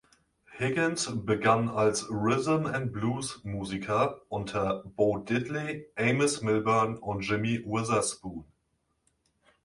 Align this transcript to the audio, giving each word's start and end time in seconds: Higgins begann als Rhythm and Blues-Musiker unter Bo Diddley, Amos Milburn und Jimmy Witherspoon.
Higgins 0.57 1.11
begann 1.15 1.69
als 1.69 2.09
Rhythm 2.09 2.65
and 2.65 2.91
Blues-Musiker 2.91 4.21
unter 4.29 4.81
Bo 4.83 5.19
Diddley, 5.19 5.85
Amos 5.95 6.41
Milburn 6.41 6.97
und 6.97 7.21
Jimmy 7.21 7.59
Witherspoon. 7.63 8.43